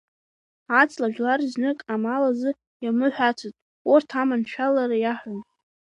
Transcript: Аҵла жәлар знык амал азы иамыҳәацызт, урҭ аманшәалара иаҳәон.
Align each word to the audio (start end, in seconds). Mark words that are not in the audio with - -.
Аҵла 0.79 1.07
жәлар 1.13 1.39
знык 1.51 1.79
амал 1.93 2.23
азы 2.29 2.51
иамыҳәацызт, 2.83 3.55
урҭ 3.91 4.09
аманшәалара 4.21 4.97
иаҳәон. 4.99 5.41